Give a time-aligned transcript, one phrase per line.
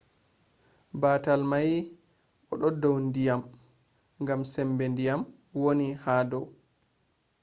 [1.01, 1.71] batal mai
[2.67, 3.41] o dau ndyiam
[4.27, 5.21] gam sembe diyam
[5.63, 6.45] wani ha dou